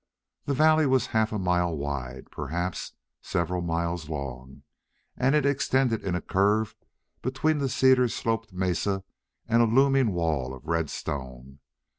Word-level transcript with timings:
The 0.45 0.55
valley 0.55 0.87
was 0.87 1.05
half 1.13 1.31
a 1.31 1.37
mile 1.37 1.77
wide, 1.77 2.31
perhaps 2.31 2.93
several 3.21 3.61
miles 3.61 4.09
long, 4.09 4.63
and 5.15 5.35
it 5.35 5.45
extended 5.45 6.03
in 6.03 6.15
a 6.15 6.21
curve 6.21 6.73
between 7.21 7.59
the 7.59 7.69
cedar 7.69 8.07
sloped 8.07 8.51
mesa 8.51 9.03
and 9.47 9.61
a 9.61 9.65
looming 9.65 10.13
wall 10.13 10.55
of 10.55 10.65
red 10.65 10.89
stone. 10.89 11.59